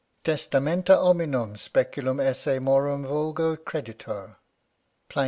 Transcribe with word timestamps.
"Testamenta 0.25 0.95
hominum 0.97 1.55
speculum 1.57 2.19
esse 2.19 2.59
morum 2.59 3.03
vulgo 3.05 3.55
creditur.— 3.55 4.37
Plin. 5.09 5.19